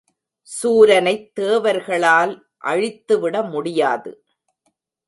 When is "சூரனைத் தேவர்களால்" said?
0.49-2.33